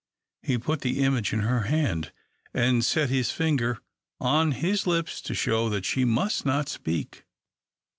[0.41, 2.11] He put the image in her hand,
[2.55, 3.77] and set his finger
[4.19, 7.23] on his lips to show that she must not speak.